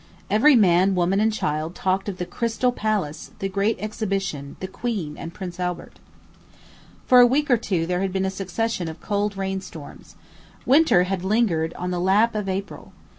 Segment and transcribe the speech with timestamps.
[0.31, 5.15] Every man, woman, and child talked of "the Crystal Palace, the great exhibition, the queen,
[5.15, 5.99] and prince Albert."
[7.05, 10.15] For a week or two there had been a succession of cold rain storms.
[10.65, 12.93] Winter had lingered in the lap of April.